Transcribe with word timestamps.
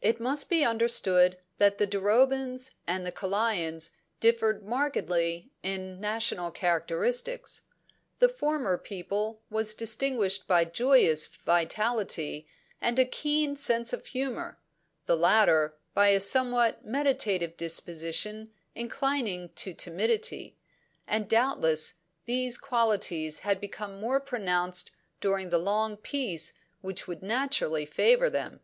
"'It 0.00 0.18
must 0.18 0.50
be 0.50 0.64
understood 0.64 1.38
that 1.58 1.78
the 1.78 1.86
Durobans 1.86 2.72
and 2.88 3.06
the 3.06 3.12
Kalayans 3.12 3.90
differed 4.18 4.64
markedly 4.64 5.52
in 5.62 6.00
national 6.00 6.50
characteristics. 6.50 7.62
The 8.18 8.28
former 8.28 8.76
people 8.76 9.42
was 9.48 9.74
distinguished 9.74 10.48
by 10.48 10.64
joyous 10.64 11.24
vitality 11.24 12.48
and 12.80 12.98
a 12.98 13.04
keen 13.04 13.54
sense 13.54 13.92
of 13.92 14.06
humour; 14.08 14.58
the 15.06 15.16
latter, 15.16 15.76
by 15.94 16.08
a 16.08 16.18
somewhat 16.18 16.84
meditative 16.84 17.56
disposition 17.56 18.50
inclining 18.74 19.50
to 19.50 19.72
timidity; 19.72 20.56
and 21.06 21.28
doubtless 21.28 21.94
these 22.24 22.58
qualities 22.58 23.38
had 23.46 23.60
become 23.60 24.00
more 24.00 24.18
pronounced 24.18 24.90
during 25.20 25.50
the 25.50 25.58
long 25.58 25.96
peace 25.96 26.54
which 26.80 27.06
would 27.06 27.22
naturally 27.22 27.86
favour 27.86 28.28
them. 28.28 28.58